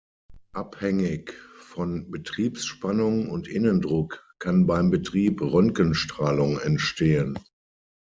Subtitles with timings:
[0.55, 7.37] Abhängig von Betriebsspannung und Innendruck kann beim Betrieb Röntgenstrahlung entstehen.